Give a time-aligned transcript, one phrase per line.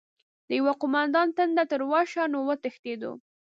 [0.47, 3.11] د يوه قوماندان ټنډه تروه شوه: نو وتښتو؟!